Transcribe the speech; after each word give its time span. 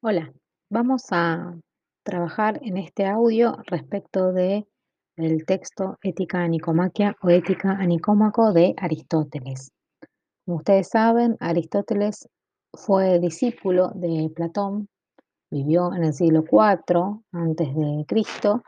Hola, 0.00 0.32
vamos 0.70 1.06
a 1.10 1.58
trabajar 2.04 2.60
en 2.62 2.76
este 2.76 3.04
audio 3.04 3.56
respecto 3.66 4.32
de 4.32 4.64
el 5.16 5.44
texto 5.44 5.98
Ética 6.02 6.38
a 6.38 6.46
Nicomaquia 6.46 7.16
o 7.20 7.30
Ética 7.30 7.72
a 7.72 7.84
Nicómaco 7.84 8.52
de 8.52 8.76
Aristóteles. 8.76 9.72
Como 10.44 10.58
ustedes 10.58 10.90
saben, 10.90 11.36
Aristóteles 11.40 12.28
fue 12.72 13.18
discípulo 13.18 13.90
de 13.96 14.30
Platón, 14.32 14.88
vivió 15.50 15.92
en 15.92 16.04
el 16.04 16.14
siglo 16.14 16.44
IV 16.48 17.24
antes 17.32 17.74
de 17.74 18.04
Cristo 18.06 18.62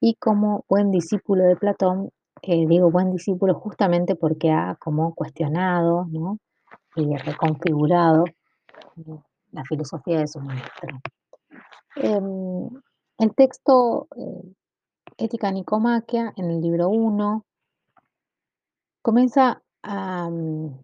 y 0.00 0.14
como 0.20 0.64
buen 0.68 0.92
discípulo 0.92 1.42
de 1.46 1.56
Platón, 1.56 2.10
eh, 2.42 2.64
digo 2.68 2.92
buen 2.92 3.10
discípulo 3.10 3.54
justamente 3.54 4.14
porque 4.14 4.52
ha 4.52 4.76
como 4.76 5.16
cuestionado 5.16 6.06
¿no? 6.12 6.38
y 6.94 7.16
reconfigurado 7.16 8.24
eh, 8.98 9.18
la 9.52 9.64
filosofía 9.64 10.18
de 10.20 10.26
su 10.28 10.40
maestro. 10.40 11.00
Em, 11.96 12.68
el 13.18 13.34
texto 13.34 14.08
eh, 14.16 14.52
Ética 15.18 15.50
Nicomaquia, 15.50 16.32
en 16.36 16.50
el 16.50 16.60
libro 16.60 16.88
1, 16.88 17.44
comienza 19.02 19.62
a 19.82 20.28
mm, 20.30 20.78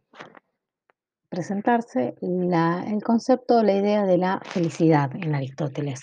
presentarse 1.28 2.14
la- 2.20 2.84
el 2.86 3.02
concepto, 3.02 3.62
la 3.62 3.72
idea 3.74 4.04
de 4.04 4.18
la 4.18 4.40
felicidad 4.44 5.10
en 5.14 5.34
Aristóteles. 5.34 6.00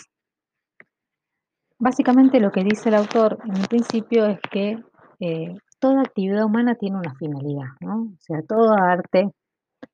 Básicamente 1.79 2.39
lo 2.39 2.51
que 2.51 2.63
dice 2.63 2.89
el 2.89 2.95
autor 2.95 3.39
en 3.45 3.57
un 3.57 3.65
principio 3.65 4.25
es 4.25 4.39
que 4.51 4.77
eh, 5.19 5.55
toda 5.79 6.01
actividad 6.01 6.45
humana 6.45 6.75
tiene 6.75 6.97
una 6.97 7.13
finalidad, 7.15 7.67
¿no? 7.81 8.03
O 8.03 8.15
sea, 8.19 8.41
todo 8.47 8.73
arte, 8.73 9.29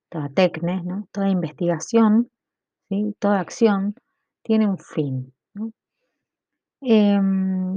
toda 0.10 0.30
técnica, 0.30 0.82
¿no? 0.84 1.08
toda 1.12 1.30
investigación, 1.30 2.30
toda 3.20 3.40
acción 3.40 3.96
tiene 4.44 4.68
un 4.68 4.78
fin. 4.78 5.34
Em, 6.82 7.76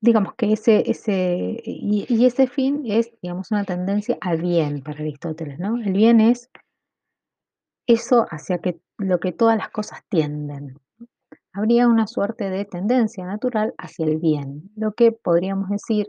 digamos 0.00 0.34
que 0.34 0.52
ese, 0.52 0.88
ese, 0.90 1.60
y, 1.64 2.06
y 2.08 2.26
ese 2.26 2.46
fin 2.46 2.82
es, 2.84 3.10
digamos, 3.22 3.50
una 3.50 3.64
tendencia 3.64 4.18
al 4.20 4.42
bien 4.42 4.82
para 4.82 5.00
Aristóteles, 5.00 5.58
¿no? 5.58 5.78
El 5.78 5.94
bien 5.94 6.20
es 6.20 6.50
eso 7.86 8.26
hacia 8.30 8.58
que, 8.58 8.78
lo 8.98 9.18
que 9.20 9.32
todas 9.32 9.56
las 9.56 9.70
cosas 9.70 10.00
tienden. 10.08 10.78
Habría 11.52 11.88
una 11.88 12.06
suerte 12.06 12.50
de 12.50 12.64
tendencia 12.64 13.24
natural 13.26 13.74
hacia 13.78 14.06
el 14.06 14.18
bien, 14.18 14.70
lo 14.76 14.92
que 14.92 15.12
podríamos 15.12 15.68
decir 15.68 16.08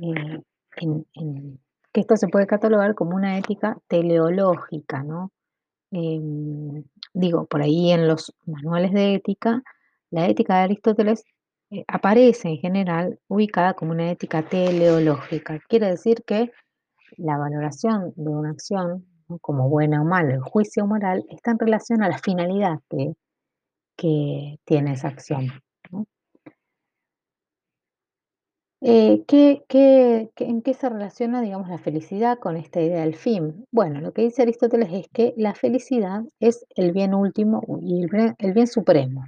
eh, 0.00 0.42
que 1.92 2.00
esto 2.00 2.16
se 2.16 2.28
puede 2.28 2.46
catalogar 2.46 2.94
como 2.94 3.16
una 3.16 3.38
ética 3.38 3.78
teleológica, 3.88 5.02
¿no? 5.02 5.30
Em, 5.90 6.84
digo, 7.14 7.46
por 7.46 7.62
ahí 7.62 7.92
en 7.92 8.08
los 8.08 8.34
manuales 8.44 8.92
de 8.92 9.14
ética, 9.14 9.62
la 10.10 10.26
ética 10.28 10.56
de 10.56 10.62
Aristóteles 10.64 11.24
eh, 11.70 11.84
aparece 11.88 12.48
en 12.48 12.58
general 12.58 13.18
ubicada 13.28 13.74
como 13.74 13.92
una 13.92 14.10
ética 14.10 14.42
teleológica. 14.48 15.60
Quiere 15.68 15.88
decir 15.88 16.22
que 16.26 16.52
la 17.16 17.38
valoración 17.38 18.12
de 18.16 18.28
una 18.30 18.50
acción, 18.50 19.06
como 19.40 19.68
buena 19.68 20.02
o 20.02 20.04
mala, 20.04 20.34
el 20.34 20.40
juicio 20.42 20.86
moral, 20.86 21.24
está 21.30 21.52
en 21.52 21.58
relación 21.58 22.02
a 22.02 22.08
la 22.08 22.18
finalidad 22.18 22.80
que, 22.90 23.14
que 23.96 24.58
tiene 24.64 24.92
esa 24.92 25.08
acción. 25.08 25.48
¿no? 25.90 26.06
Eh, 28.82 29.24
¿qué, 29.26 29.64
en 30.36 30.62
qué 30.62 30.74
se 30.74 30.88
relaciona, 30.88 31.40
digamos, 31.40 31.68
la 31.68 31.78
felicidad 31.78 32.38
con 32.38 32.56
esta 32.56 32.80
idea 32.80 33.00
del 33.00 33.14
fin? 33.16 33.66
Bueno, 33.72 34.00
lo 34.00 34.12
que 34.12 34.22
dice 34.22 34.42
Aristóteles 34.42 34.90
es 34.92 35.08
que 35.08 35.32
la 35.36 35.54
felicidad 35.54 36.22
es 36.40 36.66
el 36.76 36.92
bien 36.92 37.14
último 37.14 37.62
y 37.82 38.02
el 38.02 38.08
bien, 38.08 38.34
el 38.38 38.52
bien 38.52 38.66
supremo. 38.66 39.24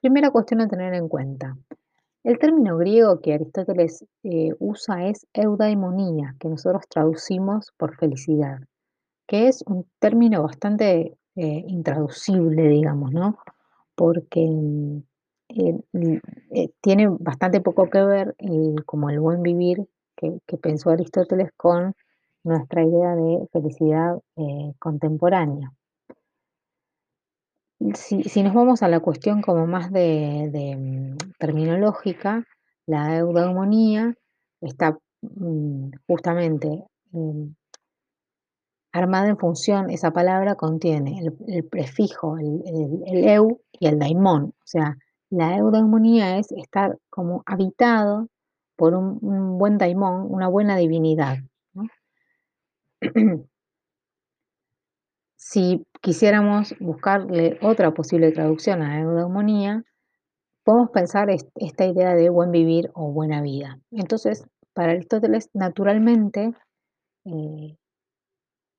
Primera 0.00 0.30
cuestión 0.30 0.60
a 0.60 0.68
tener 0.68 0.94
en 0.94 1.08
cuenta. 1.08 1.56
El 2.22 2.38
término 2.38 2.76
griego 2.76 3.20
que 3.20 3.32
Aristóteles 3.32 4.04
eh, 4.24 4.50
usa 4.58 5.06
es 5.06 5.26
eudaimonía, 5.32 6.36
que 6.38 6.48
nosotros 6.48 6.84
traducimos 6.88 7.72
por 7.78 7.96
felicidad, 7.96 8.58
que 9.26 9.48
es 9.48 9.62
un 9.66 9.86
término 9.98 10.42
bastante 10.42 11.16
eh, 11.36 11.64
intraducible, 11.66 12.68
digamos, 12.68 13.12
¿no? 13.12 13.38
Porque 13.94 14.46
mm, 14.46 15.02
eh, 15.56 15.74
mm, 15.92 16.16
eh, 16.52 16.70
tiene 16.80 17.08
bastante 17.08 17.60
poco 17.60 17.88
que 17.90 18.02
ver 18.02 18.34
el- 18.38 18.84
como 18.84 19.10
el 19.10 19.20
buen 19.20 19.42
vivir 19.42 19.86
que, 20.16 20.38
pensó 20.58 20.90
Aristóteles 20.90 21.50
con 21.56 21.94
nuestra 22.44 22.82
idea 22.84 23.14
de 23.16 23.48
felicidad 23.52 24.18
eh, 24.36 24.72
contemporánea. 24.78 25.72
Si, 27.94 28.42
nos 28.42 28.52
vamos 28.54 28.82
a 28.82 28.88
la 28.88 29.00
cuestión 29.00 29.40
como 29.40 29.66
más 29.66 29.90
de, 29.90 30.76
mm, 30.78 31.16
terminológica, 31.38 32.44
la 32.86 33.16
eudaemonía 33.16 34.14
está 34.60 34.98
mm, 35.22 35.90
justamente 36.06 36.84
em, 37.12 37.54
armada 38.92 39.28
en 39.28 39.38
función, 39.38 39.88
esa 39.90 40.10
palabra 40.12 40.56
contiene 40.56 41.20
el, 41.20 41.36
el 41.48 41.64
prefijo, 41.64 42.36
el, 42.38 42.62
el- 42.66 43.02
el 43.06 43.28
eu 43.28 43.60
y 43.72 43.86
el 43.86 43.98
daimón. 43.98 44.42
O 44.58 44.66
sea, 44.66 44.96
la 45.30 45.56
eudaemonía 45.56 46.38
es 46.38 46.52
estar 46.52 46.98
como 47.08 47.42
habitado 47.46 48.28
por 48.76 48.94
un, 48.94 49.58
buen 49.58 49.78
daimón, 49.78 50.26
una 50.28 50.48
buena 50.48 50.76
divinidad. 50.76 51.38
Si 55.36 55.86
quisiéramos 56.02 56.74
buscarle 56.80 57.58
otra 57.62 57.92
posible 57.94 58.30
traducción 58.30 58.82
a 58.82 59.00
eudaemonía, 59.00 59.84
podemos 60.64 60.90
pensar 60.90 61.30
est- 61.30 61.48
esta 61.56 61.86
idea 61.86 62.14
de 62.14 62.28
buen 62.28 62.50
vivir 62.52 62.90
o 62.94 63.10
buena 63.10 63.40
vida. 63.42 63.78
Entonces, 63.90 64.46
para 64.74 64.92
Aristóteles, 64.92 65.48
naturalmente 65.54 66.52
eh, 67.24 67.76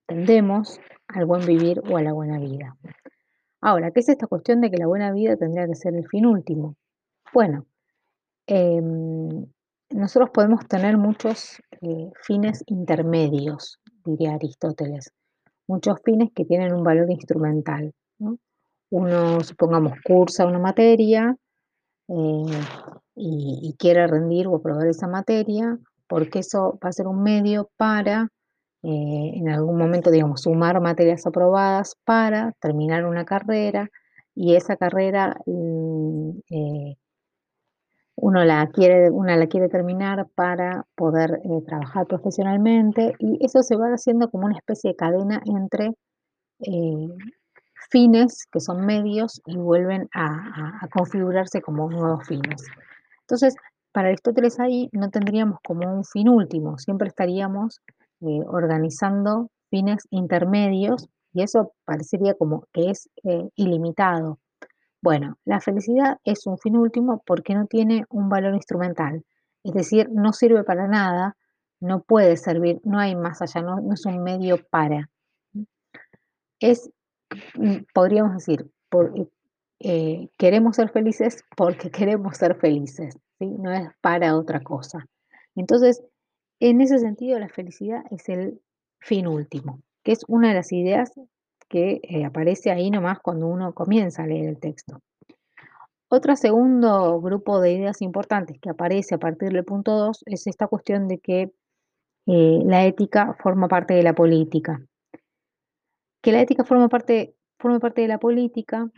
tendemos 0.07 0.79
al 1.07 1.25
buen 1.25 1.45
vivir 1.45 1.81
o 1.91 1.97
a 1.97 2.01
la 2.01 2.13
buena 2.13 2.37
vida. 2.39 2.77
Ahora, 3.61 3.91
¿qué 3.91 3.99
es 3.99 4.09
esta 4.09 4.25
cuestión 4.25 4.59
de 4.59 4.71
que 4.71 4.77
la 4.77 4.87
buena 4.87 5.11
vida 5.13 5.37
tendría 5.37 5.67
que 5.67 5.75
ser 5.75 5.95
el 5.95 6.07
fin 6.07 6.25
último? 6.25 6.75
Bueno, 7.31 7.67
em, 8.47 9.45
nosotros 9.91 10.31
podemos 10.33 10.67
tener 10.67 10.97
muchos 10.97 11.61
eh, 11.81 12.11
fines 12.23 12.63
intermedios, 12.65 13.79
diría 14.03 14.33
Aristóteles, 14.33 15.13
muchos 15.67 15.99
fines 16.03 16.29
que 16.33 16.43
tienen 16.45 16.73
un 16.73 16.83
valor 16.83 17.11
instrumental. 17.11 17.93
¿no? 18.17 18.37
Uno, 18.89 19.41
supongamos, 19.41 19.93
cursa 20.03 20.47
una 20.47 20.59
materia 20.59 21.37
eh, 22.07 22.63
y, 23.15 23.59
y 23.61 23.75
quiere 23.77 24.07
rendir 24.07 24.47
o 24.47 24.55
aprobar 24.55 24.87
esa 24.87 25.07
materia, 25.07 25.77
porque 26.07 26.39
eso 26.39 26.79
va 26.83 26.89
a 26.89 26.93
ser 26.93 27.07
un 27.07 27.21
medio 27.21 27.69
para, 27.77 28.27
eh, 28.83 29.33
en 29.35 29.49
algún 29.49 29.77
momento, 29.77 30.09
digamos, 30.09 30.41
sumar 30.41 30.81
materias 30.81 31.27
aprobadas 31.27 31.95
para 32.03 32.53
terminar 32.59 33.05
una 33.05 33.25
carrera 33.25 33.89
y 34.33 34.55
esa 34.55 34.75
carrera 34.75 35.37
mm, 35.45 36.29
eh, 36.49 36.95
uno 38.15 38.43
la 38.43 38.67
quiere, 38.67 39.11
una 39.11 39.37
la 39.37 39.47
quiere 39.47 39.69
terminar 39.69 40.27
para 40.35 40.85
poder 40.95 41.41
eh, 41.43 41.61
trabajar 41.67 42.07
profesionalmente 42.07 43.13
y 43.19 43.37
eso 43.45 43.61
se 43.61 43.75
va 43.75 43.87
haciendo 43.89 44.29
como 44.31 44.45
una 44.45 44.57
especie 44.57 44.91
de 44.91 44.95
cadena 44.95 45.41
entre 45.45 45.91
fines 47.89 48.45
que 48.51 48.59
son 48.59 48.85
medios 48.85 49.41
y 49.45 49.57
vuelven 49.57 50.07
a 50.13 50.87
configurarse 50.93 51.61
como 51.61 51.89
nuevos 51.89 52.27
fines. 52.27 52.67
Entonces, 53.21 53.55
para 53.91 54.09
Aristóteles 54.09 54.59
ahí 54.59 54.89
no 54.91 55.09
tendríamos 55.09 55.59
como 55.63 55.91
un 55.91 56.05
fin 56.05 56.29
último, 56.29 56.77
siempre 56.77 57.07
estaríamos 57.07 57.81
eh, 58.21 58.41
organizando 58.47 59.49
fines 59.69 60.07
intermedios 60.09 61.09
y 61.33 61.43
eso 61.43 61.73
parecería 61.85 62.33
como 62.35 62.65
que 62.73 62.91
es 62.91 63.09
eh, 63.23 63.49
ilimitado. 63.55 64.39
Bueno, 65.01 65.37
la 65.45 65.59
felicidad 65.61 66.19
es 66.23 66.45
un 66.45 66.57
fin 66.59 66.77
último 66.77 67.23
porque 67.25 67.55
no 67.55 67.65
tiene 67.65 68.05
un 68.09 68.29
valor 68.29 68.53
instrumental, 68.53 69.23
es 69.63 69.73
decir, 69.73 70.09
no 70.11 70.33
sirve 70.33 70.63
para 70.63 70.87
nada, 70.87 71.35
no 71.79 72.03
puede 72.03 72.37
servir, 72.37 72.79
no 72.83 72.99
hay 72.99 73.15
más 73.15 73.41
allá, 73.41 73.61
no, 73.61 73.93
es 73.93 74.05
un 74.05 74.23
medio 74.23 74.57
para. 74.69 75.09
Es, 76.59 76.91
mm, 77.55 77.85
podríamos 77.93 78.33
decir, 78.35 78.69
eh, 79.79 80.29
queremos 80.37 80.75
ser 80.75 80.89
felices 80.89 81.43
porque 81.57 81.89
queremos 81.91 82.37
ser 82.37 82.55
felices, 82.55 83.17
¿sí? 83.39 83.47
No 83.47 83.71
es 83.71 83.89
para 84.01 84.37
otra 84.37 84.61
cosa. 84.61 85.07
Entonces, 85.55 86.03
en 86.69 86.79
ese 86.79 86.99
sentido, 86.99 87.37
la 87.39 87.49
felicidad 87.49 88.03
es 88.11 88.29
el 88.29 88.61
fin 88.99 89.27
último, 89.27 89.81
que 90.03 90.13
es 90.13 90.23
una 90.27 90.49
de 90.49 90.53
las 90.53 90.71
ideas 90.71 91.11
que 91.67 91.99
eh, 92.03 92.23
aparece 92.23 92.71
ahí 92.71 92.89
nomás 92.89 93.19
cuando 93.19 93.47
uno 93.47 93.73
comienza 93.73 94.23
a 94.23 94.27
leer 94.27 94.47
el 94.47 94.59
texto. 94.59 95.01
Otro 96.09 96.35
segundo 96.35 97.19
grupo 97.21 97.59
de 97.59 97.73
ideas 97.73 98.01
importantes 98.01 98.59
que 98.59 98.69
aparece 98.69 99.15
a 99.15 99.19
partir 99.19 99.51
del 99.51 99.65
punto 99.65 99.97
2 99.97 100.23
es 100.25 100.47
esta 100.47 100.67
cuestión 100.67 101.07
de 101.07 101.19
que 101.19 101.51
eh, 102.27 102.59
la 102.65 102.85
ética 102.85 103.35
forma 103.41 103.67
parte 103.67 103.93
de 103.93 104.03
la 104.03 104.13
política. 104.13 104.85
Que 106.21 106.31
la 106.31 106.41
ética 106.41 106.63
forma 106.63 106.89
parte 106.89 107.35
forme 107.61 107.79
parte 107.79 108.01
de 108.01 108.07
la 108.07 108.19
política, 108.19 108.91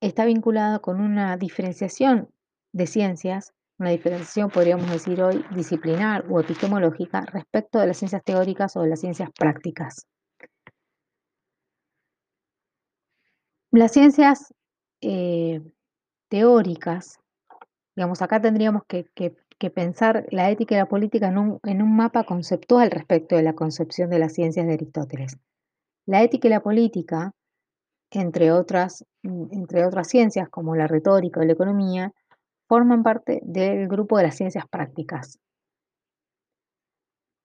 está 0.00 0.24
vinculado 0.24 0.80
con 0.80 1.00
una 1.00 1.36
diferenciación 1.36 2.30
de 2.72 2.86
ciencias, 2.86 3.52
una 3.78 3.90
diferenciación, 3.90 4.50
podríamos 4.50 4.90
decir 4.90 5.20
hoy, 5.22 5.44
disciplinar 5.54 6.24
o 6.30 6.40
epistemológica 6.40 7.22
respecto 7.22 7.78
de 7.78 7.88
las 7.88 7.96
ciencias 7.96 8.22
teóricas 8.22 8.76
o 8.76 8.82
de 8.82 8.88
las 8.88 9.00
ciencias 9.00 9.30
prácticas. 9.36 10.06
Las 13.72 13.92
ciencias 13.92 14.54
eh, 15.00 15.60
teóricas, 16.28 17.18
digamos, 17.96 18.22
acá 18.22 18.40
tendríamos 18.40 18.82
que, 18.86 19.06
pensar 19.74 20.26
la 20.30 20.50
ética 20.50 20.74
y 20.74 20.78
la 20.78 20.86
política 20.86 21.28
en 21.28 21.38
un, 21.38 21.58
en 21.62 21.80
un 21.80 21.96
mapa 21.96 22.24
conceptual 22.24 22.90
respecto 22.90 23.34
de 23.34 23.42
la 23.42 23.54
concepción 23.54 24.10
de 24.10 24.18
las 24.18 24.34
ciencias 24.34 24.66
de 24.66 24.74
Aristóteles. 24.74 25.38
La 26.04 26.22
ética 26.22 26.48
y 26.48 26.50
la 26.50 26.60
política, 26.60 27.32
entre 28.10 28.52
otras, 28.52 29.06
entre 29.22 29.86
otras 29.86 30.08
ciencias 30.08 30.50
como 30.50 30.76
la 30.76 30.86
retórica 30.86 31.40
o 31.40 31.44
la 31.44 31.54
economía, 31.54 32.12
forman 32.68 33.02
parte 33.02 33.40
del 33.44 33.88
grupo 33.88 34.16
de 34.16 34.24
las 34.24 34.36
ciencias 34.36 34.66
prácticas. 34.68 35.38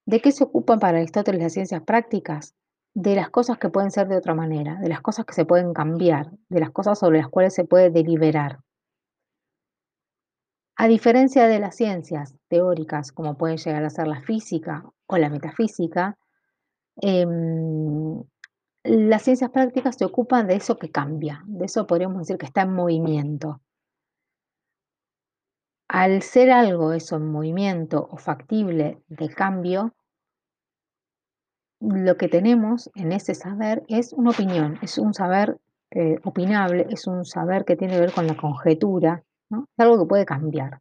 ¿De 0.06 0.21
qué 0.21 0.31
se 0.31 0.44
ocupan 0.44 0.80
para 0.80 0.98
Aristóteles 0.98 1.42
las 1.42 1.54
ciencias 1.54 1.83
prácticas? 1.83 2.56
De 2.95 3.16
las 3.16 3.30
cosas 3.30 3.60
que 3.60 3.69
pueden 3.69 3.92
ser 3.92 4.07
de 4.07 4.18
otra 4.18 4.33
manera, 4.33 4.75
de 4.81 4.89
las 4.89 5.01
cosas 5.01 5.25
que 5.25 5.33
se 5.33 5.45
pueden 5.45 5.74
cambiar, 5.74 6.31
de 6.50 6.60
las 6.60 6.71
cosas 6.71 6.98
sobre 6.98 7.19
las 7.19 7.30
cuales 7.30 7.54
se 7.54 7.63
puede 7.66 7.92
deliberar. 7.92 8.60
A 10.75 10.88
diferencia 10.88 11.48
de 11.48 11.60
las 11.60 11.75
ciencias 11.75 12.36
teóricas, 12.48 13.12
como 13.12 13.38
pueden 13.38 13.57
llegar 13.57 13.83
a 13.83 13.89
ser 13.89 14.07
la 14.07 14.21
física 14.21 14.83
o 15.07 15.18
la 15.18 15.30
metafísica, 15.30 16.18
em, 17.01 18.24
las 18.83 19.21
ciencias 19.24 19.51
prácticas 19.51 19.98
se 19.98 20.06
ocupan 20.06 20.48
de 20.48 20.56
eso 20.56 20.80
que 20.80 20.89
cambia, 20.89 21.44
de 21.45 21.66
eso 21.66 21.86
podríamos 21.86 22.19
decir 22.19 22.38
que 22.38 22.45
está 22.45 22.62
en 22.62 22.74
movimiento. 22.74 23.62
Al 25.89 26.21
ser 26.21 26.51
algo 26.51 26.94
eso 26.94 27.15
en 27.15 27.31
movimiento 27.31 28.07
o 28.12 28.18
factible 28.18 29.01
de 29.07 29.27
cambio, 29.27 29.95
lo 31.80 32.15
que 32.15 32.27
tenemos 32.27 32.91
en 32.94 33.12
ese 33.12 33.33
saber 33.33 33.81
es 33.88 34.13
una 34.13 34.30
opinión, 34.30 34.77
es 34.83 35.00
un 35.00 35.15
saber 35.15 35.57
eh, 35.89 36.19
opinable, 36.24 36.86
es 36.91 37.07
un 37.07 37.25
saber 37.25 37.65
que 37.65 37.75
tiene 37.75 37.95
que 37.95 38.01
ver 38.01 38.12
con 38.12 38.27
la 38.27 38.38
conjetura, 38.38 39.24
es 39.50 39.80
algo 39.80 39.97
que 39.97 40.07
puede 40.07 40.25
cambiar. 40.27 40.80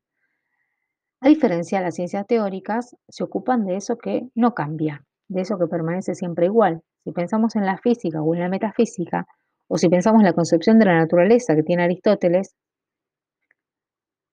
A 1.22 1.28
diferencia 1.28 1.78
de 1.78 1.86
las 1.86 1.94
ciencias 1.94 2.26
teóricas, 2.26 2.94
se 3.08 3.24
ocupan 3.24 3.64
de 3.64 3.76
eso 3.76 3.96
que 3.96 4.28
no 4.34 4.52
cambia, 4.52 5.06
de 5.28 5.40
eso 5.40 5.58
que 5.58 5.68
permanece 5.68 6.14
siempre 6.14 6.44
igual. 6.44 6.82
Si 7.04 7.12
pensamos 7.12 7.56
en 7.56 7.64
la 7.64 7.78
física 7.78 8.20
o 8.20 8.34
en 8.34 8.40
la 8.40 8.50
metafísica, 8.50 9.26
o 9.68 9.78
si 9.78 9.88
pensamos 9.88 10.20
en 10.20 10.26
la 10.26 10.34
concepción 10.34 10.78
de 10.78 10.84
la 10.84 10.98
naturaleza 10.98 11.56
que 11.56 11.62
tiene 11.62 11.84
Aristóteles, 11.84 12.54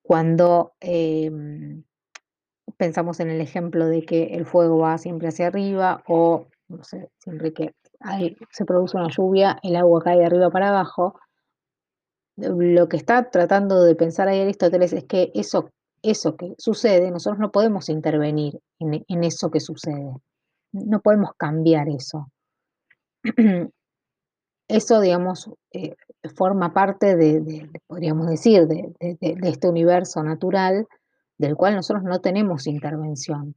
cuando 0.06 0.74
em, 0.82 1.84
pensamos 2.78 3.20
en 3.20 3.30
el 3.30 3.42
ejemplo 3.42 3.88
de 3.88 4.06
que 4.06 4.36
el 4.36 4.46
fuego 4.46 4.78
va 4.80 4.98
siempre 5.00 5.30
hacia 5.30 5.48
arriba 5.48 6.04
o, 6.08 6.48
no 6.68 6.84
sé, 6.84 7.10
siempre 7.18 7.54
que 7.54 7.74
se 8.52 8.66
produce 8.66 8.98
una 8.98 9.10
lluvia, 9.10 9.58
el 9.64 9.76
agua 9.76 10.04
cae 10.04 10.20
de 10.20 10.26
arriba 10.26 10.52
para 10.52 10.70
abajo, 10.70 11.20
lo 12.38 12.88
que 12.88 12.98
está 12.98 13.32
tratando 13.32 13.84
de 13.84 13.96
pensar 13.96 14.28
ahí 14.28 14.42
Aristóteles 14.42 14.94
es 14.94 15.06
que 15.06 15.32
eso, 15.34 15.72
eso 16.04 16.36
que 16.36 16.54
sucede, 16.60 17.10
nosotros 17.10 17.40
no 17.40 17.52
podemos 17.52 17.90
intervenir 17.90 18.60
en 18.80 19.24
eso 19.24 19.50
que 19.50 19.60
sucede, 19.60 20.14
no 20.72 21.00
podemos 21.02 21.32
cambiar 21.36 21.88
eso. 21.90 22.30
Eso, 24.68 25.00
digamos, 25.00 25.50
eh, 25.72 25.96
forma 26.36 26.74
parte 26.74 27.16
de, 27.16 27.70
podríamos 27.88 28.28
decir, 28.28 28.68
de, 28.68 28.94
este 29.20 29.70
universo 29.70 30.24
natural 30.24 30.88
del 31.38 31.56
cual 31.56 31.76
nosotros 31.76 32.04
no 32.04 32.20
tenemos 32.20 32.66
intervención. 32.68 33.56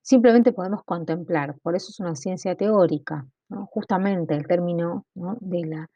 Simplemente 0.00 0.52
podemos 0.52 0.82
contemplar, 0.84 1.54
por 1.62 1.76
eso 1.76 1.90
es 1.90 2.00
una 2.00 2.16
ciencia 2.16 2.56
teórica. 2.56 3.26
Justamente 3.70 4.34
el 4.34 4.46
término 4.46 5.04
de 5.14 5.86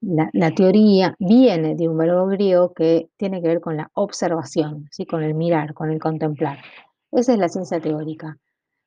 la, 0.00 0.50
teoría 0.50 1.14
viene 1.18 1.74
de 1.74 1.88
un 1.88 1.96
verbo 1.96 2.26
griego 2.26 2.74
que 2.74 3.08
tiene 3.16 3.40
que 3.40 3.48
ver 3.48 3.60
con 3.60 3.76
la 3.76 3.90
observación, 3.94 4.88
¿sí? 4.90 5.06
con 5.06 5.22
el 5.22 5.34
mirar, 5.34 5.72
con 5.72 5.90
el 5.90 5.98
contemplar. 5.98 6.58
Esa 7.10 7.32
es 7.32 7.38
la 7.38 7.48
ciencia 7.48 7.80
teórica. 7.80 8.36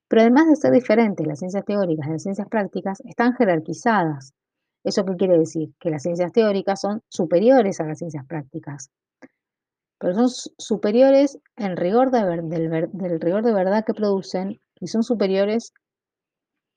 Pero 0.10 0.22
además 0.22 0.48
de 0.48 0.56
ser 0.58 0.74
diferentes 0.74 1.26
las 1.26 1.40
ciencias 1.40 1.66
teóricas 1.66 2.06
de 2.06 2.14
las 2.14 2.24
ciencias 2.24 2.48
prácticas, 2.48 3.02
están 3.06 3.34
jerarquizadas. 3.34 4.34
¿Eso 4.84 5.06
qué 5.06 5.16
quiere 5.16 5.38
decir? 5.38 5.74
Que 5.80 5.90
las 5.90 6.04
ciencias 6.04 6.32
teóricas 6.32 6.82
son 6.82 7.02
superiores 7.10 7.80
a 7.80 7.86
las 7.86 7.98
ciencias 7.98 8.26
prácticas. 8.26 8.90
Pero 10.00 10.14
son 10.14 10.52
superiores 10.58 11.40
en 11.56 11.76
rigor 11.76 12.12
del, 12.12 13.20
rigor 13.20 13.44
de 13.44 13.54
verdad 13.54 13.84
que 13.86 13.94
producen 13.94 14.60
y 14.80 14.88
son 14.88 15.04
superiores 15.04 15.74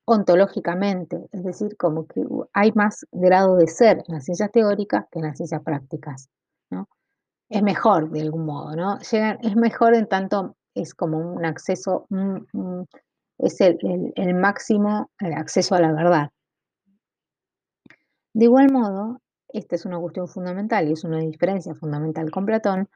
ontológicamente, 0.06 1.28
es 1.30 1.44
decir, 1.44 1.76
como 1.76 2.06
que 2.06 2.24
hay 2.52 2.72
más 2.72 3.06
grado 3.12 3.56
de 3.56 3.68
ser 3.68 3.98
en 4.08 4.14
las 4.14 4.24
ciencias 4.24 4.50
teóricas 4.50 5.04
que 5.10 5.20
en 5.20 5.26
las 5.26 5.36
ciencias 5.36 5.62
prácticas. 5.62 6.28
Es 7.48 7.62
mejor 7.62 8.10
de 8.10 8.22
algún 8.22 8.46
modo, 8.46 8.76
¿no? 8.76 8.98
es 9.00 9.56
mejor 9.56 9.94
en 9.94 10.06
tanto 10.06 10.56
es 10.74 10.94
como 10.94 11.18
un 11.18 11.44
acceso, 11.44 12.06
es 13.38 13.60
el 13.60 14.34
máximo 14.34 15.10
acceso 15.18 15.74
a 15.74 15.80
la 15.80 15.92
verdad. 15.92 16.30
De 18.40 18.46
igual 18.46 18.72
modo, 18.72 19.20
esta 19.48 19.76
es 19.76 19.84
una 19.84 19.98
cuestión 19.98 20.26
fundamental 20.26 20.88
y 20.88 20.92
es 20.92 21.04
una 21.04 21.18
diferencia 21.18 21.74
fundamental 21.74 22.30
con 22.30 22.46
Platón, 22.46 22.88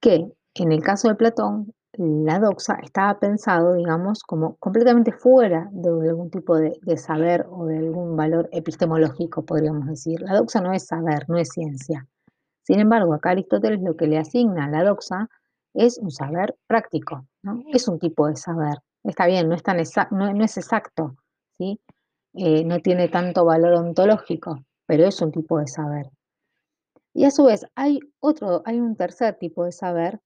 que 0.00 0.32
en 0.54 0.72
el 0.72 0.82
caso 0.82 1.08
de 1.08 1.14
Platón, 1.14 1.74
la 1.92 2.38
doxa 2.38 2.78
estaba 2.82 3.18
pensado, 3.18 3.74
digamos, 3.74 4.22
como 4.22 4.56
completamente 4.56 5.12
fuera 5.12 5.68
de 5.72 6.08
algún 6.08 6.30
tipo 6.30 6.56
de, 6.56 6.72
saber 6.96 7.44
o 7.50 7.66
de 7.66 7.76
algún 7.76 8.16
valor 8.16 8.48
epistemológico, 8.50 9.44
podríamos 9.44 9.88
decir. 9.88 10.22
La 10.22 10.32
doxa 10.32 10.62
no 10.62 10.72
es 10.72 10.86
saber, 10.86 11.28
no 11.28 11.36
es 11.36 11.50
ciencia. 11.50 12.08
Sin 12.62 12.80
embargo, 12.80 13.12
acá 13.12 13.32
Aristóteles 13.32 13.82
lo 13.82 13.94
que 13.94 14.06
le 14.06 14.16
asigna 14.16 14.64
a 14.64 14.70
la 14.70 14.84
doxa 14.84 15.28
es 15.74 15.98
un 15.98 16.10
saber 16.10 16.56
práctico, 16.66 17.26
¿no? 17.42 17.62
Es 17.74 17.88
un 17.88 17.98
tipo 17.98 18.26
de 18.26 18.36
saber. 18.36 18.78
Está 19.04 19.26
bien, 19.26 19.50
no 19.50 19.54
es, 19.54 19.62
tan 19.62 19.76
no, 20.12 20.32
no 20.32 20.44
es 20.46 20.56
exacto, 20.56 21.14
¿sí? 21.58 21.78
Eh, 22.36 22.64
no 22.64 22.80
tiene 22.80 23.08
tanto 23.08 23.46
valor 23.46 23.72
ontológico, 23.72 24.62
pero 24.86 25.06
es 25.06 25.20
un 25.22 25.32
tipo 25.32 25.58
de 25.58 25.66
saber. 25.66 26.10
Y 27.14 27.24
a 27.24 27.30
su 27.30 27.44
vez 27.44 27.66
hay 27.74 27.98
otro, 28.20 28.62
hay 28.66 28.78
un 28.78 28.94
tercer 28.94 29.36
tipo 29.38 29.64
de 29.64 29.72
saber, 29.72 30.20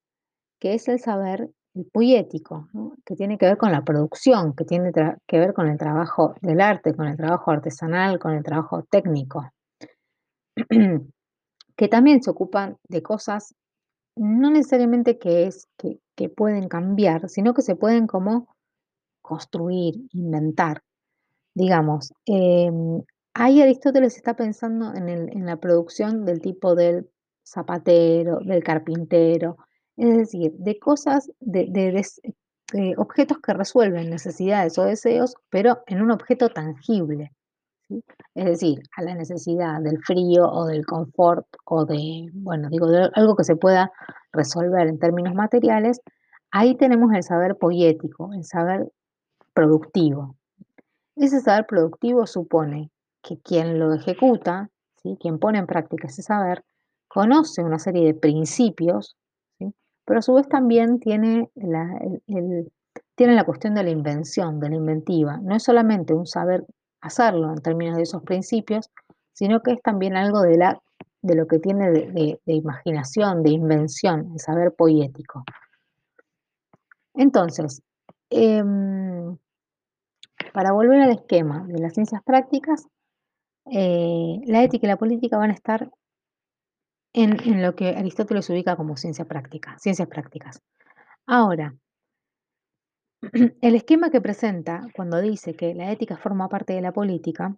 que 0.58 0.74
es 0.74 0.88
el 0.88 0.98
saber 0.98 1.50
poético, 1.92 2.68
que 3.06 3.14
tiene 3.14 3.38
que 3.38 3.46
ver 3.46 3.56
con 3.56 3.70
la 3.70 3.84
producción, 3.84 4.54
que 4.54 4.64
tiene 4.64 4.90
que 4.92 5.38
ver 5.38 5.54
con 5.54 5.68
el 5.68 5.78
trabajo 5.78 6.34
del 6.40 6.60
arte, 6.60 6.96
con 6.96 7.06
el 7.06 7.16
trabajo 7.16 7.52
artesanal, 7.52 8.18
con 8.18 8.32
el 8.32 8.42
trabajo 8.42 8.82
técnico, 8.90 9.48
que 11.76 11.88
también 11.88 12.24
se 12.24 12.30
ocupan 12.30 12.76
de 12.88 13.02
cosas 13.04 13.54
no 14.16 14.50
necesariamente 14.50 15.16
que, 15.16 15.46
es, 15.46 15.68
que 15.78 16.28
pueden 16.28 16.68
cambiar, 16.68 17.28
sino 17.28 17.54
que 17.54 17.62
se 17.62 17.76
pueden 17.76 18.08
como 18.08 18.48
construir, 19.22 19.94
inventar. 20.12 20.82
Digamos, 21.54 22.12
em, 22.26 23.02
ahí 23.34 23.60
Aristóteles 23.60 24.16
está 24.16 24.34
pensando 24.34 24.94
en, 24.94 25.46
la 25.46 25.56
producción 25.56 26.24
del 26.24 26.40
tipo 26.40 26.74
del 26.74 27.08
zapatero, 27.44 28.38
del 28.40 28.62
carpintero, 28.62 29.56
es 29.96 30.16
decir, 30.16 30.52
de 30.52 30.78
cosas, 30.78 31.30
de, 31.40 32.02
objetos 32.96 33.38
que 33.40 33.52
resuelven 33.52 34.10
necesidades 34.10 34.78
o 34.78 34.84
deseos, 34.84 35.34
pero 35.50 35.82
en 35.86 36.02
un 36.02 36.12
objeto 36.12 36.48
tangible. 36.48 37.32
Es 38.34 38.44
decir, 38.44 38.82
a 38.96 39.02
la 39.02 39.14
necesidad 39.16 39.80
del 39.80 39.98
frío 40.04 40.48
o 40.48 40.66
del 40.66 40.86
confort 40.86 41.46
o 41.64 41.84
de, 41.84 42.30
bueno, 42.34 42.68
digo, 42.70 42.86
de 42.86 43.10
algo 43.14 43.34
que 43.34 43.42
se 43.42 43.56
pueda 43.56 43.90
resolver 44.32 44.86
en 44.86 45.00
términos 45.00 45.34
materiales, 45.34 46.00
ahí 46.52 46.76
tenemos 46.76 47.12
el 47.12 47.24
saber 47.24 47.56
poético, 47.56 48.32
el 48.32 48.44
saber 48.44 48.92
productivo. 49.52 50.36
Ese 51.20 51.40
saber 51.40 51.66
productivo 51.66 52.26
supone 52.26 52.90
que 53.22 53.38
quien 53.40 53.78
lo 53.78 53.92
ejecuta, 53.92 54.70
¿sí? 55.02 55.18
quien 55.20 55.38
pone 55.38 55.58
en 55.58 55.66
práctica 55.66 56.08
ese 56.08 56.22
saber, 56.22 56.64
conoce 57.08 57.62
una 57.62 57.78
serie 57.78 58.06
de 58.06 58.14
principios, 58.14 59.18
pero 60.06 60.20
a 60.20 60.22
su 60.22 60.32
vez 60.32 60.48
también 60.48 60.98
tiene 60.98 61.50
la, 61.56 62.00
tiene 63.14 63.34
la 63.34 63.44
cuestión 63.44 63.74
de 63.74 63.84
la 63.84 63.90
invención, 63.90 64.60
de 64.60 64.70
la 64.70 64.76
inventiva. 64.76 65.36
No 65.42 65.54
es 65.54 65.62
solamente 65.62 66.14
un 66.14 66.26
saber 66.26 66.64
hacerlo 67.02 67.50
en 67.50 67.60
términos 67.60 67.96
de 67.96 68.04
esos 68.04 68.22
principios, 68.22 68.90
sino 69.34 69.60
que 69.60 69.72
es 69.72 69.82
también 69.82 70.16
algo 70.16 70.40
de, 70.40 70.56
la, 70.56 70.80
de 71.20 71.34
lo 71.34 71.46
que 71.46 71.58
tiene 71.58 71.90
de, 71.90 72.40
imaginación, 72.46 73.42
de 73.42 73.50
invención, 73.50 74.30
el 74.32 74.40
saber 74.40 74.72
poético. 74.72 75.44
Entonces, 77.12 77.82
em, 78.30 79.36
para 80.52 80.72
volver 80.72 81.00
al 81.00 81.12
esquema 81.12 81.64
de 81.66 81.78
las 81.78 81.94
ciencias 81.94 82.22
prácticas, 82.24 82.86
Eh, 83.66 84.40
la 84.46 84.64
ética 84.64 84.86
y 84.86 84.88
la 84.88 84.96
política 84.96 85.36
van 85.36 85.50
a 85.50 85.54
estar 85.54 85.90
en, 87.12 87.62
lo 87.62 87.74
que 87.74 87.90
Aristóteles 87.90 88.48
ubica 88.50 88.76
como 88.76 88.96
ciencia 88.96 89.24
práctica, 89.26 89.78
ciencias 89.78 90.08
prácticas. 90.08 90.60
Ahora, 91.26 91.76
el 93.60 93.74
esquema 93.74 94.10
que 94.10 94.20
presenta 94.20 94.88
cuando 94.94 95.20
dice 95.20 95.54
que 95.54 95.74
la 95.74 95.92
ética 95.92 96.16
forma 96.16 96.48
parte 96.48 96.72
de 96.72 96.80
la 96.80 96.92
política, 96.92 97.56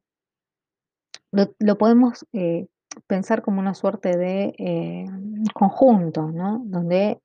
lo, 1.31 1.79
podemos 1.79 2.27
eh, 2.33 2.67
pensar 3.07 3.41
como 3.41 3.61
una 3.61 3.73
suerte 3.73 4.19
de 4.19 4.55
eh, 4.59 5.07
conjunto, 5.55 6.31
¿no? 6.31 6.61
Donde 6.67 7.23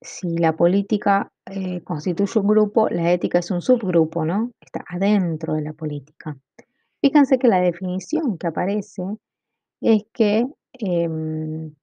si 0.00 0.36
la 0.38 0.54
política 0.54 1.32
eh, 1.46 1.82
constituye 1.82 2.40
un 2.40 2.46
grupo, 2.46 2.88
la 2.88 3.12
ética 3.12 3.38
es 3.38 3.50
un 3.50 3.62
subgrupo, 3.62 4.24
¿no? 4.24 4.52
Está 4.60 4.84
adentro 4.88 5.54
de 5.54 5.62
la 5.62 5.72
política. 5.72 6.36
Fíjense 7.00 7.38
que 7.38 7.48
la 7.48 7.60
definición 7.60 8.38
que 8.38 8.46
aparece 8.46 9.02
es 9.80 10.04
que 10.12 10.46
em, 10.72 11.74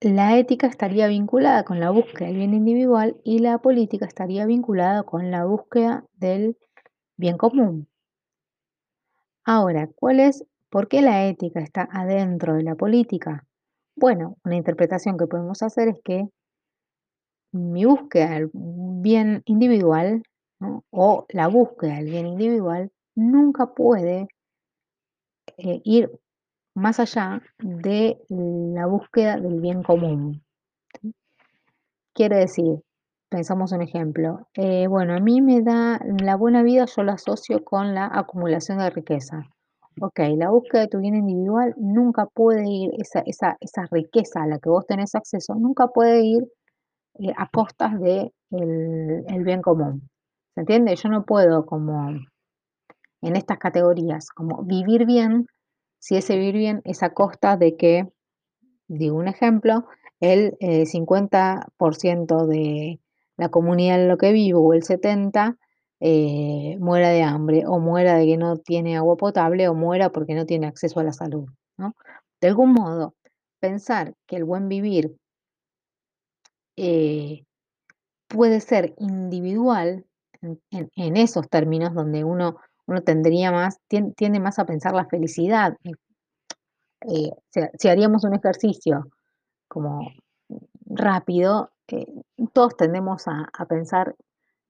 la 0.00 0.38
ética 0.38 0.66
estaría 0.66 1.08
vinculada 1.08 1.64
con 1.64 1.80
la 1.80 1.90
búsqueda 1.90 2.28
del 2.28 2.36
bien 2.36 2.54
individual 2.54 3.16
y 3.24 3.38
la 3.38 3.58
política 3.58 4.06
estaría 4.06 4.46
vinculada 4.46 5.02
con 5.02 5.30
la 5.30 5.44
búsqueda 5.44 6.04
del 6.14 6.56
bien 7.16 7.36
común. 7.38 7.88
Ahora, 9.44 9.88
¿cuál 9.94 10.20
es, 10.20 10.44
por 10.70 10.88
qué 10.88 11.02
la 11.02 11.26
ética 11.26 11.60
está 11.60 11.88
adentro 11.90 12.54
de 12.54 12.62
la 12.62 12.74
política? 12.74 13.46
Bueno, 13.96 14.36
una 14.44 14.56
interpretación 14.56 15.16
que 15.16 15.26
podemos 15.26 15.62
hacer 15.62 15.88
es 15.88 16.00
que 16.04 16.28
mi 17.52 17.84
búsqueda 17.84 18.30
del 18.30 18.50
bien 18.52 19.42
individual 19.46 20.22
¿no? 20.58 20.84
o 20.90 21.26
la 21.28 21.46
búsqueda 21.46 21.96
del 21.96 22.06
bien 22.06 22.26
individual 22.26 22.90
nunca 23.14 23.72
puede 23.74 24.26
eh, 25.58 25.80
ir 25.84 26.10
más 26.74 26.98
allá 26.98 27.40
de 27.58 28.18
la 28.28 28.86
búsqueda 28.86 29.38
del 29.38 29.60
bien 29.60 29.84
común. 29.84 30.42
¿sí? 31.00 31.14
Quiere 32.12 32.38
decir, 32.38 32.80
pensamos 33.28 33.70
un 33.70 33.82
ejemplo, 33.82 34.48
eh, 34.54 34.88
bueno, 34.88 35.14
a 35.14 35.20
mí 35.20 35.40
me 35.40 35.62
da 35.62 36.00
la 36.20 36.34
buena 36.34 36.64
vida, 36.64 36.86
yo 36.86 37.04
la 37.04 37.12
asocio 37.12 37.64
con 37.64 37.94
la 37.94 38.10
acumulación 38.12 38.78
de 38.78 38.90
riqueza. 38.90 39.53
Ok, 40.00 40.18
la 40.36 40.50
búsqueda 40.50 40.82
de 40.82 40.88
tu 40.88 40.98
bien 40.98 41.14
individual 41.14 41.74
nunca 41.78 42.26
puede 42.26 42.64
ir, 42.68 42.90
esa, 42.98 43.20
esa, 43.26 43.56
esa 43.60 43.86
riqueza 43.90 44.42
a 44.42 44.46
la 44.46 44.58
que 44.58 44.68
vos 44.68 44.86
tenés 44.86 45.14
acceso, 45.14 45.54
nunca 45.54 45.86
puede 45.88 46.24
ir 46.24 46.48
eh, 47.20 47.32
a 47.36 47.48
costas 47.48 48.00
de 48.00 48.32
el, 48.50 49.44
bien 49.44 49.62
común. 49.62 50.08
¿Se 50.54 50.62
entiende? 50.62 50.96
Yo 50.96 51.08
no 51.08 51.24
puedo 51.24 51.64
como 51.64 52.08
en 53.22 53.36
estas 53.36 53.58
categorías, 53.58 54.30
como 54.30 54.64
vivir 54.64 55.06
bien, 55.06 55.46
si 56.00 56.16
ese 56.16 56.36
vivir 56.36 56.56
bien 56.56 56.82
es 56.84 57.02
a 57.02 57.14
costa 57.14 57.56
de 57.56 57.76
que, 57.76 58.12
digo 58.88 59.16
un 59.16 59.28
ejemplo, 59.28 59.86
el 60.20 60.56
eh, 60.60 60.86
50% 60.86 62.46
de 62.46 63.00
la 63.36 63.48
comunidad 63.48 64.00
en 64.00 64.08
lo 64.08 64.18
que 64.18 64.32
vivo 64.32 64.60
o 64.60 64.74
el 64.74 64.82
70% 64.82 65.56
eh, 66.06 66.76
muera 66.80 67.08
de 67.08 67.22
hambre 67.22 67.64
o 67.66 67.78
muera 67.78 68.16
de 68.16 68.26
que 68.26 68.36
no 68.36 68.58
tiene 68.58 68.94
agua 68.94 69.16
potable 69.16 69.68
o 69.68 69.74
muera 69.74 70.10
porque 70.10 70.34
no 70.34 70.44
tiene 70.44 70.66
acceso 70.66 71.00
a 71.00 71.02
la 71.02 71.14
salud. 71.14 71.48
¿no? 71.78 71.94
De 72.42 72.48
algún 72.48 72.74
modo, 72.74 73.14
pensar 73.58 74.14
que 74.26 74.36
el 74.36 74.44
buen 74.44 74.68
vivir 74.68 75.16
eh, 76.76 77.46
puede 78.28 78.60
ser 78.60 78.94
individual 78.98 80.04
en, 80.42 81.16
esos 81.16 81.48
términos 81.48 81.94
donde 81.94 82.22
uno, 82.22 82.58
uno 82.86 83.00
tendría 83.00 83.50
más, 83.50 83.78
tien- 83.88 84.14
tiende 84.14 84.40
más 84.40 84.58
a 84.58 84.66
pensar 84.66 84.92
la 84.92 85.06
felicidad. 85.06 85.74
Eh, 87.08 87.30
si, 87.78 87.88
haríamos 87.88 88.24
un 88.24 88.34
ejercicio 88.34 89.06
como 89.68 90.06
rápido, 90.84 91.70
todos 92.52 92.76
tendemos 92.76 93.24
a 93.26 93.64
pensar 93.66 94.14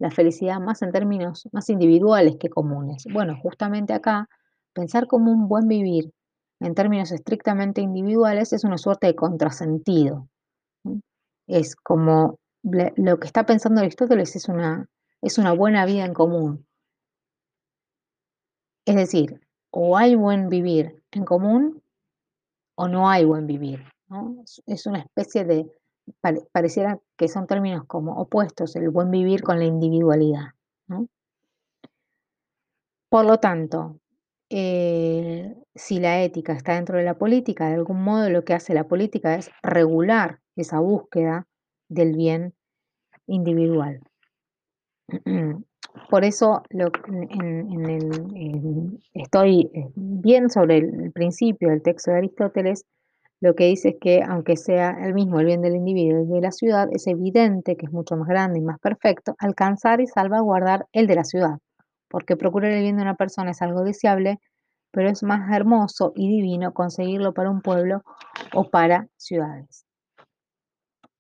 la 0.05 0.11
felicidad 0.11 0.61
más 0.61 0.83
en 0.83 0.93
términos 0.93 1.49
más 1.51 1.71
individuales 1.71 2.37
que 2.39 2.51
comunes. 2.51 3.07
Bueno, 3.11 3.39
justamente 3.43 3.95
acá, 3.95 4.29
pensar 4.75 5.07
como 5.07 5.33
un 5.33 5.49
buen 5.49 5.67
vivir 5.67 6.13
en 6.61 6.75
términos 6.75 7.11
estrictamente 7.11 7.81
individuales 7.81 8.53
es 8.53 8.65
una 8.65 8.77
suerte 8.77 9.07
de 9.07 9.15
contrasentido. 9.15 10.29
Es 11.47 11.75
como 11.75 12.39
lo 12.63 13.19
que 13.19 13.27
está 13.27 13.47
pensando 13.47 13.81
Aristóteles 13.81 14.37
es 14.37 14.51
una, 14.51 14.87
es 15.23 15.39
una 15.39 15.53
buena 15.53 15.87
vida 15.87 16.05
en 16.05 16.13
común. 16.13 16.67
Es 18.85 18.97
decir, 18.97 19.41
o 19.71 19.97
hay 19.97 20.17
buen 20.17 20.51
vivir 20.51 21.03
en 21.13 21.25
común 21.25 21.83
o 22.77 22.89
no 22.89 23.09
hay 23.09 23.25
buen 23.25 23.47
vivir. 23.47 23.83
es 24.67 24.85
una 24.85 24.99
especie 24.99 25.47
de, 25.47 25.67
pare- 26.21 26.47
pareciera 26.53 27.01
que 27.17 27.29
son 27.29 27.47
términos 27.47 27.85
como 27.87 28.17
opuestos, 28.21 28.77
el 28.77 28.91
buen 28.91 29.11
vivir 29.11 29.43
con 29.43 29.59
la 29.59 29.65
individualidad. 29.65 30.49
Por 33.09 33.27
lo 33.27 33.39
tanto, 33.39 34.01
eh, 34.51 35.55
si 35.75 36.01
la 36.01 36.23
ética 36.23 36.53
está 36.53 36.75
dentro 36.75 36.99
de 36.99 37.05
la 37.05 37.15
política, 37.15 37.69
de 37.69 37.75
algún 37.75 38.03
modo 38.03 38.29
lo 38.29 38.45
que 38.45 38.55
hace 38.55 38.75
la 38.75 38.89
política 38.89 39.37
es 39.37 39.51
regular 39.63 40.41
esa 40.57 40.81
búsqueda 40.81 41.47
del 41.89 42.17
bien 42.17 42.55
individual. 43.27 44.01
Por 46.11 46.25
eso 46.25 46.63
estoy 49.13 49.71
eh, 49.73 49.91
bien 49.95 50.51
sobre 50.51 50.79
el 50.79 51.13
principio 51.13 51.69
del 51.69 51.83
texto 51.83 52.11
de 52.11 52.19
Aristóteles, 52.19 52.85
lo 53.45 53.55
que 53.55 53.67
dice 53.67 53.91
es 53.91 53.97
que 54.01 54.23
aunque 54.23 54.57
sea 54.57 54.97
el 55.05 55.13
mismo 55.13 55.39
el 55.39 55.45
bien 55.45 55.61
del 55.61 55.77
individuo 55.77 56.23
y 56.23 56.27
de 56.27 56.41
la 56.41 56.51
ciudad, 56.51 56.89
es 56.91 57.07
evidente 57.07 57.77
que 57.77 57.85
es 57.85 57.93
mucho 57.93 58.17
más 58.17 58.27
grande 58.27 58.59
y 58.59 58.63
más 58.63 58.81
perfecto 58.81 59.37
alcanzar 59.39 60.01
y 60.01 60.07
salvaguardar 60.07 60.87
el 60.95 61.07
de 61.07 61.15
la 61.15 61.25
ciudad, 61.25 61.59
porque 62.09 62.39
procurar 62.39 62.71
el 62.71 62.81
bien 62.81 62.97
de 62.97 63.03
una 63.03 63.17
persona 63.17 63.51
es 63.51 63.61
algo 63.61 63.85
deseable, 63.85 64.39
pero 64.91 65.11
es 65.11 65.23
más 65.23 65.55
hermoso 65.55 66.13
y 66.17 66.27
divino 66.27 66.73
conseguirlo 66.73 67.35
para 67.35 67.51
un 67.51 67.61
pueblo 67.61 68.03
o 68.55 68.71
para 68.71 69.09
ciudades. 69.19 69.84